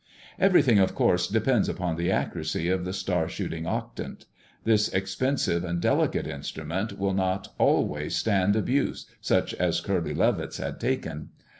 [0.39, 4.25] Everything, of course, depends upon the accuracy of the star shooting octant.
[4.63, 10.79] This expensive and delicate instrument will not always stand abuse such as Curly Levitt's had
[10.79, 11.29] taken.